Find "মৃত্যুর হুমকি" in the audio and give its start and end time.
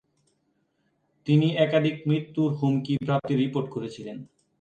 2.07-2.93